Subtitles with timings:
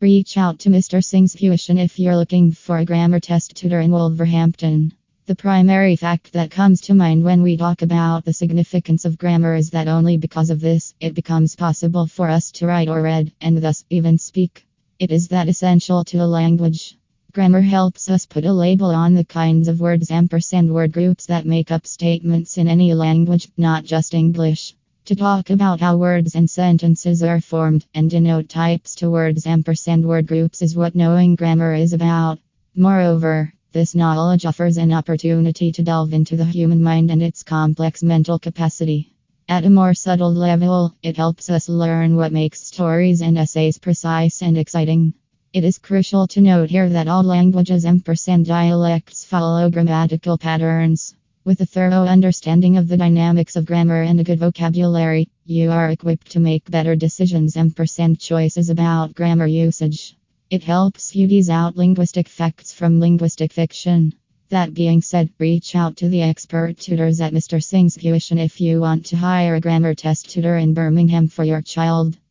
[0.00, 1.04] Reach out to Mr.
[1.04, 4.94] Singh's tuition if you're looking for a grammar test tutor in Wolverhampton.
[5.26, 9.54] The primary fact that comes to mind when we talk about the significance of grammar
[9.54, 13.34] is that only because of this, it becomes possible for us to write or read,
[13.42, 14.66] and thus even speak.
[14.98, 16.96] It is that essential to a language.
[17.34, 21.44] Grammar helps us put a label on the kinds of words ampersand word groups that
[21.44, 24.74] make up statements in any language, not just English.
[25.06, 30.04] To talk about how words and sentences are formed and denote types to words ampersand
[30.04, 32.38] word groups is what knowing grammar is about.
[32.76, 38.02] Moreover, this knowledge offers an opportunity to delve into the human mind and its complex
[38.02, 39.12] mental capacity.
[39.48, 44.42] At a more subtle level, it helps us learn what makes stories and essays precise
[44.42, 45.14] and exciting.
[45.52, 48.04] It is crucial to note here that all languages and
[48.46, 51.16] dialects follow grammatical patterns.
[51.42, 55.88] With a thorough understanding of the dynamics of grammar and a good vocabulary, you are
[55.88, 60.18] equipped to make better decisions and percent choices about grammar usage.
[60.50, 64.12] It helps you tease out linguistic facts from linguistic fiction.
[64.50, 67.64] That being said, reach out to the expert tutors at Mr.
[67.64, 71.62] Singh's Tuition if you want to hire a grammar test tutor in Birmingham for your
[71.62, 72.18] child.